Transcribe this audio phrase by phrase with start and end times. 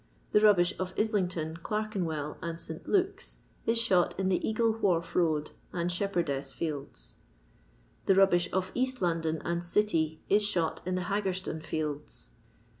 [0.31, 2.87] The rubbish «f Islington, Clerkenwell, and St.
[2.87, 7.17] Luke's, is shot in the Kagle Wharf road and Shepherdess fields.
[8.07, 12.31] The rubbish of Bast London and City is shot in the Haggerstone fields.